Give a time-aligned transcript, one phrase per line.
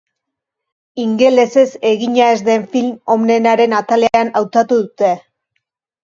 [1.01, 5.11] Ingelesez egina ez den film onenaren atalean hautatu dute.